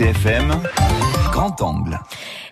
RCFM, 0.00 0.48
grand 1.40 1.62
angle. 1.62 1.98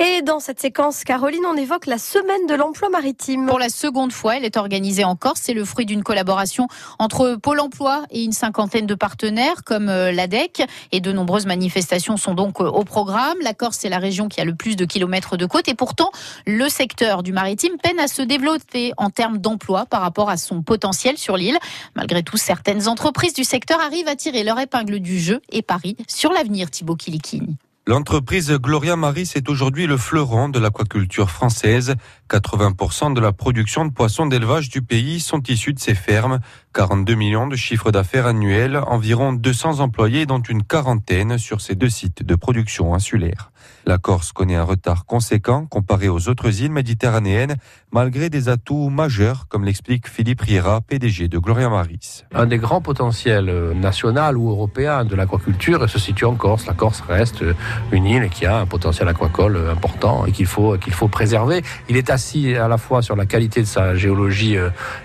Et 0.00 0.22
dans 0.22 0.40
cette 0.40 0.58
séquence, 0.58 1.04
Caroline, 1.04 1.44
on 1.46 1.56
évoque 1.56 1.86
la 1.86 1.98
semaine 1.98 2.48
de 2.48 2.54
l'emploi 2.54 2.88
maritime. 2.88 3.46
Pour 3.46 3.60
la 3.60 3.68
seconde 3.68 4.12
fois, 4.12 4.36
elle 4.36 4.44
est 4.44 4.56
organisée 4.56 5.04
en 5.04 5.14
Corse. 5.14 5.40
C'est 5.44 5.54
le 5.54 5.64
fruit 5.64 5.86
d'une 5.86 6.02
collaboration 6.02 6.66
entre 6.98 7.36
Pôle 7.36 7.60
emploi 7.60 8.02
et 8.10 8.24
une 8.24 8.32
cinquantaine 8.32 8.86
de 8.86 8.96
partenaires 8.96 9.62
comme 9.64 9.88
euh, 9.88 10.10
l'ADEC. 10.10 10.64
Et 10.90 10.98
de 10.98 11.12
nombreuses 11.12 11.46
manifestations 11.46 12.16
sont 12.16 12.34
donc 12.34 12.60
euh, 12.60 12.64
au 12.64 12.82
programme. 12.82 13.36
La 13.42 13.54
Corse, 13.54 13.84
est 13.84 13.88
la 13.88 14.00
région 14.00 14.26
qui 14.28 14.40
a 14.40 14.44
le 14.44 14.56
plus 14.56 14.74
de 14.74 14.84
kilomètres 14.84 15.36
de 15.36 15.46
côte. 15.46 15.68
Et 15.68 15.74
pourtant, 15.74 16.10
le 16.44 16.68
secteur 16.68 17.22
du 17.22 17.32
maritime 17.32 17.76
peine 17.80 18.00
à 18.00 18.08
se 18.08 18.22
développer 18.22 18.92
en 18.96 19.10
termes 19.10 19.38
d'emploi 19.38 19.86
par 19.86 20.00
rapport 20.00 20.28
à 20.28 20.36
son 20.36 20.62
potentiel 20.62 21.18
sur 21.18 21.36
l'île. 21.36 21.58
Malgré 21.94 22.24
tout, 22.24 22.36
certaines 22.36 22.88
entreprises 22.88 23.34
du 23.34 23.44
secteur 23.44 23.78
arrivent 23.78 24.08
à 24.08 24.16
tirer 24.16 24.42
leur 24.42 24.58
épingle 24.58 24.98
du 24.98 25.20
jeu 25.20 25.40
et 25.52 25.62
parient 25.62 25.94
sur 26.08 26.32
l'avenir, 26.32 26.68
Thibaut 26.68 26.96
Kilikini. 26.96 27.56
L'entreprise 27.84 28.52
Gloria 28.52 28.94
Maris 28.94 29.32
est 29.34 29.48
aujourd'hui 29.48 29.88
le 29.88 29.96
fleuron 29.96 30.48
de 30.48 30.60
l'aquaculture 30.60 31.30
française. 31.30 31.96
80% 32.30 33.12
de 33.12 33.20
la 33.20 33.32
production 33.32 33.84
de 33.84 33.90
poissons 33.90 34.26
d'élevage 34.26 34.68
du 34.68 34.82
pays 34.82 35.18
sont 35.18 35.42
issus 35.48 35.72
de 35.72 35.80
ces 35.80 35.96
fermes. 35.96 36.38
42 36.74 37.14
millions 37.16 37.48
de 37.48 37.56
chiffres 37.56 37.90
d'affaires 37.90 38.26
annuels, 38.26 38.76
environ 38.86 39.32
200 39.32 39.80
employés 39.80 40.26
dont 40.26 40.40
une 40.40 40.62
quarantaine 40.62 41.38
sur 41.38 41.60
ces 41.60 41.74
deux 41.74 41.90
sites 41.90 42.22
de 42.22 42.34
production 42.36 42.94
insulaire. 42.94 43.50
La 43.84 43.98
Corse 43.98 44.32
connaît 44.32 44.54
un 44.54 44.62
retard 44.62 45.04
conséquent 45.04 45.66
comparé 45.66 46.08
aux 46.08 46.28
autres 46.28 46.62
îles 46.62 46.70
méditerranéennes, 46.70 47.56
malgré 47.90 48.30
des 48.30 48.48
atouts 48.48 48.90
majeurs, 48.90 49.48
comme 49.48 49.64
l'explique 49.64 50.08
Philippe 50.08 50.40
Riera, 50.40 50.80
PDG 50.80 51.28
de 51.28 51.38
Gloria 51.38 51.68
Maris. 51.68 52.24
Un 52.32 52.46
des 52.46 52.58
grands 52.58 52.80
potentiels 52.80 53.72
national 53.74 54.38
ou 54.38 54.50
européen 54.50 55.04
de 55.04 55.16
l'aquaculture 55.16 55.88
se 55.90 55.98
situe 55.98 56.24
en 56.24 56.36
Corse. 56.36 56.66
La 56.66 56.74
Corse 56.74 57.02
reste 57.06 57.44
une 57.90 58.06
île 58.06 58.28
qui 58.28 58.46
a 58.46 58.58
un 58.58 58.66
potentiel 58.66 59.08
aquacole 59.08 59.56
euh, 59.56 59.72
important 59.72 60.26
et 60.26 60.32
qu'il 60.32 60.46
faut, 60.46 60.76
qu'il 60.78 60.92
faut 60.92 61.08
préserver. 61.08 61.62
Il 61.88 61.96
est 61.96 62.10
assis 62.10 62.54
à 62.54 62.68
la 62.68 62.78
fois 62.78 63.02
sur 63.02 63.16
la 63.16 63.26
qualité 63.26 63.60
de 63.60 63.66
sa 63.66 63.94
géologie 63.94 64.56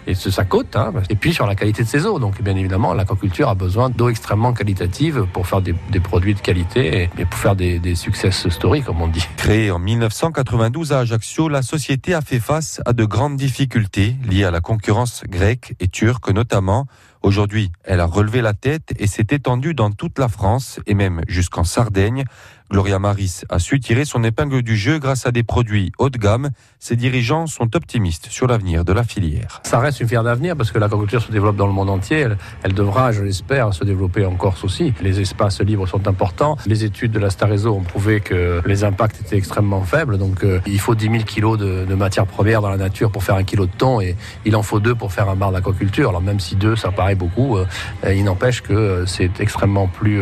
et 0.07 0.13
de 0.13 0.15
sa 0.15 0.45
côte, 0.45 0.75
hein, 0.75 0.93
et 1.09 1.15
puis 1.15 1.33
sur 1.33 1.45
la 1.45 1.55
qualité 1.55 1.83
de 1.83 1.87
ses 1.87 2.05
eaux. 2.05 2.19
Donc, 2.19 2.41
bien 2.41 2.55
évidemment, 2.55 2.93
l'aquaculture 2.93 3.49
a 3.49 3.55
besoin 3.55 3.89
d'eau 3.89 4.09
extrêmement 4.09 4.53
qualitative 4.53 5.25
pour 5.33 5.47
faire 5.47 5.61
des, 5.61 5.73
produits 5.99 6.35
de 6.35 6.39
qualité 6.39 7.09
et, 7.17 7.25
pour 7.25 7.39
faire 7.39 7.55
des, 7.55 7.79
des 7.79 7.95
success 7.95 8.47
stories, 8.49 8.83
comme 8.83 9.01
on 9.01 9.07
dit. 9.07 9.27
Créée 9.37 9.71
en 9.71 9.79
1992 9.79 10.93
à 10.93 10.99
Ajaccio, 10.99 11.49
la 11.49 11.61
société 11.61 12.13
a 12.13 12.21
fait 12.21 12.39
face 12.39 12.81
à 12.85 12.93
de 12.93 13.05
grandes 13.05 13.37
difficultés 13.37 14.15
liées 14.29 14.43
à 14.43 14.51
la 14.51 14.61
concurrence 14.61 15.23
grecque 15.27 15.75
et 15.79 15.87
turque 15.87 16.29
notamment. 16.29 16.87
Aujourd'hui, 17.23 17.71
elle 17.83 17.99
a 17.99 18.05
relevé 18.05 18.41
la 18.41 18.53
tête 18.53 18.93
et 18.99 19.07
s'est 19.07 19.27
étendue 19.31 19.73
dans 19.73 19.91
toute 19.91 20.19
la 20.19 20.27
France 20.27 20.79
et 20.85 20.93
même 20.93 21.21
jusqu'en 21.27 21.63
Sardaigne. 21.63 22.25
Gloria 22.69 22.99
Maris 22.99 23.43
a 23.47 23.59
su 23.59 23.79
tirer 23.79 24.03
son 24.03 24.25
épingle 24.25 24.61
du 24.61 24.75
jeu 24.75 24.99
grâce 24.99 25.25
à 25.25 25.31
des 25.31 25.43
produits 25.43 25.93
haut 25.99 26.09
de 26.09 26.17
gamme. 26.17 26.49
Ses 26.79 26.97
dirigeants 26.97 27.47
sont 27.47 27.77
optimistes 27.77 28.27
sur 28.29 28.45
l'avenir 28.45 28.83
de 28.83 28.91
la 28.91 29.05
filière. 29.05 29.61
Ça 29.63 29.79
reste 29.79 30.01
une 30.01 30.09
fière 30.09 30.23
d'avenir 30.23 30.57
parce 30.57 30.71
que 30.71 30.77
l'aquaculture 30.77 31.21
se 31.21 31.31
développe 31.31 31.55
dans 31.55 31.67
le 31.67 31.71
monde 31.71 31.89
entier. 31.89 32.27
Elle, 32.63 32.73
devra, 32.73 33.13
je 33.13 33.23
l'espère, 33.23 33.73
se 33.73 33.85
développer 33.85 34.25
en 34.25 34.35
Corse 34.35 34.65
aussi. 34.65 34.93
Les 35.01 35.21
espaces 35.21 35.61
libres 35.61 35.87
sont 35.87 36.09
importants. 36.09 36.57
Les 36.65 36.83
études 36.83 37.11
de 37.11 37.19
la 37.19 37.29
Starezo 37.29 37.73
ont 37.73 37.83
prouvé 37.83 38.19
que 38.19 38.61
les 38.65 38.83
impacts 38.83 39.21
étaient 39.21 39.37
extrêmement 39.37 39.83
faibles. 39.83 40.17
Donc 40.17 40.43
euh, 40.43 40.59
il 40.65 40.79
faut 40.79 40.93
10 40.93 41.05
000 41.05 41.23
kilos 41.23 41.57
de, 41.57 41.85
de 41.85 41.95
matières 41.95 42.27
premières 42.27 42.61
dans 42.61 42.69
la 42.69 42.77
nature 42.77 43.11
pour 43.11 43.23
faire 43.23 43.35
un 43.35 43.43
kilo 43.45 43.65
de 43.65 43.71
thon 43.71 44.01
et 44.01 44.17
il 44.43 44.57
en 44.57 44.61
faut 44.63 44.81
deux 44.81 44.93
pour 44.93 45.13
faire 45.13 45.29
un 45.29 45.37
bar 45.37 45.53
d'aquaculture. 45.53 46.09
Alors 46.09 46.21
même 46.21 46.41
si 46.41 46.57
deux, 46.57 46.75
ça 46.75 46.91
paraît 46.91 47.15
beaucoup, 47.15 47.57
euh, 47.57 47.65
il 48.13 48.25
n'empêche 48.25 48.61
que 48.61 48.73
euh, 48.73 49.05
c'est 49.05 49.39
extrêmement 49.39 49.87
plus 49.87 50.21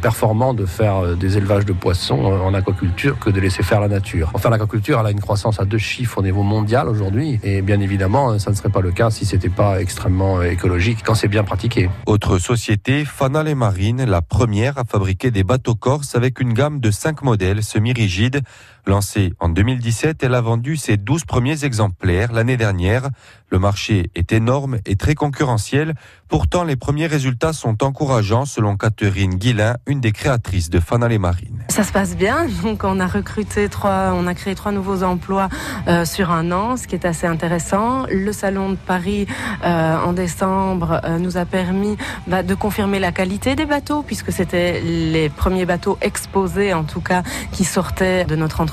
performant 0.00 0.52
de 0.52 0.66
faire 0.66 1.16
des 1.16 1.36
élevages 1.36 1.59
de 1.64 1.72
poissons 1.72 2.24
en 2.24 2.54
aquaculture 2.54 3.18
que 3.18 3.30
de 3.30 3.40
laisser 3.40 3.62
faire 3.62 3.80
la 3.80 3.88
nature. 3.88 4.30
Enfin, 4.34 4.50
l'aquaculture, 4.50 4.98
elle 5.00 5.06
a 5.06 5.10
une 5.10 5.20
croissance 5.20 5.60
à 5.60 5.64
deux 5.64 5.78
chiffres 5.78 6.18
au 6.18 6.22
niveau 6.22 6.42
mondial 6.42 6.88
aujourd'hui. 6.88 7.40
Et 7.42 7.62
bien 7.62 7.80
évidemment, 7.80 8.38
ça 8.38 8.50
ne 8.50 8.56
serait 8.56 8.68
pas 8.68 8.80
le 8.80 8.92
cas 8.92 9.10
si 9.10 9.24
c'était 9.24 9.48
pas 9.48 9.80
extrêmement 9.80 10.42
écologique 10.42 10.98
quand 11.04 11.14
c'est 11.14 11.28
bien 11.28 11.44
pratiqué. 11.44 11.90
Autre 12.06 12.38
société, 12.38 13.04
Fanal 13.04 13.54
Marine, 13.54 14.04
la 14.04 14.22
première 14.22 14.78
à 14.78 14.84
fabriquer 14.84 15.30
des 15.30 15.44
bateaux 15.44 15.74
corses 15.74 16.14
avec 16.14 16.40
une 16.40 16.52
gamme 16.52 16.80
de 16.80 16.90
cinq 16.90 17.22
modèles 17.22 17.62
semi-rigides. 17.62 18.42
Lancée 18.86 19.32
en 19.40 19.48
2017, 19.48 20.22
elle 20.22 20.34
a 20.34 20.40
vendu 20.40 20.76
ses 20.76 20.96
12 20.96 21.24
premiers 21.24 21.64
exemplaires 21.64 22.32
l'année 22.32 22.56
dernière. 22.56 23.10
Le 23.50 23.58
marché 23.58 24.10
est 24.14 24.32
énorme 24.32 24.78
et 24.86 24.94
très 24.94 25.16
concurrentiel. 25.16 25.94
Pourtant, 26.28 26.62
les 26.62 26.76
premiers 26.76 27.08
résultats 27.08 27.52
sont 27.52 27.82
encourageants 27.82 28.44
selon 28.44 28.76
Catherine 28.76 29.34
Guillain, 29.34 29.76
une 29.86 30.00
des 30.00 30.12
créatrices 30.12 30.70
de 30.70 30.78
Fanal 30.78 31.18
Marine. 31.18 31.64
Ça 31.68 31.82
se 31.82 31.90
passe 31.90 32.16
bien. 32.16 32.46
Donc, 32.62 32.84
on 32.84 33.00
a 33.00 33.08
recruté 33.08 33.68
trois, 33.68 34.12
on 34.14 34.28
a 34.28 34.34
créé 34.34 34.54
trois 34.54 34.70
nouveaux 34.70 35.02
emplois 35.02 35.48
euh, 35.88 36.04
sur 36.04 36.30
un 36.30 36.52
an, 36.52 36.76
ce 36.76 36.86
qui 36.86 36.94
est 36.94 37.04
assez 37.04 37.26
intéressant. 37.26 38.06
Le 38.08 38.32
salon 38.32 38.70
de 38.70 38.76
Paris 38.76 39.26
euh, 39.64 39.96
en 39.98 40.12
décembre 40.12 41.00
euh, 41.04 41.18
nous 41.18 41.36
a 41.36 41.44
permis 41.44 41.96
bah, 42.28 42.44
de 42.44 42.54
confirmer 42.54 43.00
la 43.00 43.10
qualité 43.10 43.56
des 43.56 43.66
bateaux, 43.66 44.02
puisque 44.02 44.30
c'était 44.30 44.80
les 44.80 45.28
premiers 45.28 45.66
bateaux 45.66 45.98
exposés, 46.00 46.72
en 46.72 46.84
tout 46.84 47.00
cas, 47.00 47.24
qui 47.50 47.64
sortaient 47.64 48.24
de 48.24 48.36
notre 48.36 48.60
entreprise, 48.60 48.69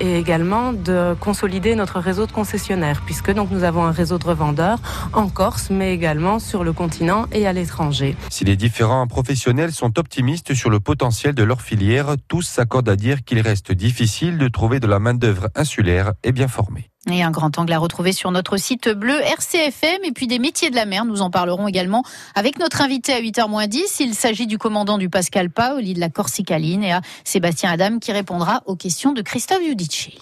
et 0.00 0.18
également 0.18 0.72
de 0.72 1.14
consolider 1.18 1.74
notre 1.74 2.00
réseau 2.00 2.26
de 2.26 2.32
concessionnaires, 2.32 3.02
puisque 3.04 3.32
donc 3.32 3.50
nous 3.50 3.64
avons 3.64 3.84
un 3.84 3.92
réseau 3.92 4.18
de 4.18 4.24
revendeurs 4.24 4.78
en 5.12 5.28
Corse, 5.28 5.70
mais 5.70 5.94
également 5.94 6.38
sur 6.38 6.64
le 6.64 6.72
continent 6.72 7.26
et 7.32 7.46
à 7.46 7.52
l'étranger. 7.52 8.16
Si 8.28 8.44
les 8.44 8.56
différents 8.56 9.06
professionnels 9.06 9.72
sont 9.72 9.98
optimistes 9.98 10.54
sur 10.54 10.70
le 10.70 10.80
potentiel 10.80 11.34
de 11.34 11.42
leur 11.42 11.62
filière, 11.62 12.16
tous 12.28 12.42
s'accordent 12.42 12.88
à 12.88 12.96
dire 12.96 13.24
qu'il 13.24 13.40
reste 13.40 13.72
difficile 13.72 14.38
de 14.38 14.48
trouver 14.48 14.80
de 14.80 14.86
la 14.86 14.98
main-d'œuvre 14.98 15.48
insulaire 15.54 16.12
et 16.22 16.32
bien 16.32 16.48
formée. 16.48 16.90
Et 17.12 17.22
un 17.22 17.30
grand 17.30 17.58
angle 17.58 17.72
à 17.72 17.78
retrouver 17.78 18.12
sur 18.12 18.30
notre 18.30 18.56
site 18.56 18.88
bleu 18.88 19.20
RCFM 19.20 20.04
et 20.04 20.12
puis 20.12 20.28
des 20.28 20.38
métiers 20.38 20.70
de 20.70 20.76
la 20.76 20.86
mer. 20.86 21.04
Nous 21.04 21.22
en 21.22 21.30
parlerons 21.30 21.66
également 21.66 22.04
avec 22.36 22.58
notre 22.58 22.82
invité 22.82 23.12
à 23.12 23.20
8h10. 23.20 23.96
Il 24.00 24.14
s'agit 24.14 24.46
du 24.46 24.58
commandant 24.58 24.96
du 24.96 25.08
Pascal 25.08 25.50
Paoli 25.50 25.94
de 25.94 26.00
la 26.00 26.08
Corsicaline 26.08 26.84
et 26.84 26.92
à 26.92 27.00
Sébastien 27.24 27.70
Adam 27.70 27.98
qui 27.98 28.12
répondra 28.12 28.62
aux 28.66 28.76
questions 28.76 29.12
de 29.12 29.22
Christophe 29.22 29.62
Giudicelli. 29.62 30.18